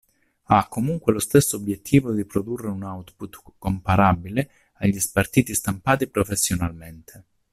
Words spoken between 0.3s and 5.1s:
Ha, comunque, lo stesso obiettivo di produrre un output comparabile agli